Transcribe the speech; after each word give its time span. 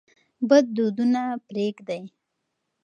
بد 0.47 0.65
دودونه 0.75 1.23
پرېږدئ. 1.47 2.03